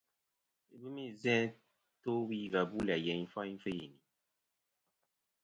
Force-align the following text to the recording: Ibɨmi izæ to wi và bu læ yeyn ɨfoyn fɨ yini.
Ibɨmi 0.73 1.03
izæ 1.09 1.37
to 2.01 2.11
wi 2.27 2.37
và 2.53 2.61
bu 2.69 2.77
læ 2.87 2.95
yeyn 3.05 3.23
ɨfoyn 3.27 3.55
fɨ 3.63 3.69
yini. 3.77 3.99